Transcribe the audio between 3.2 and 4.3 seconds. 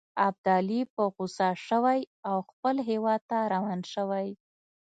ته روان شوی.